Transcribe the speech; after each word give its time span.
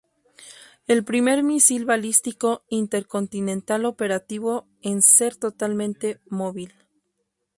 El 0.87 1.05
primer 1.05 1.43
misil 1.43 1.85
balístico 1.85 2.63
intercontinental 2.69 3.85
operativo 3.85 4.67
en 4.81 5.03
ser 5.03 5.35
totalmente 5.35 6.19
móvil. 6.27 6.73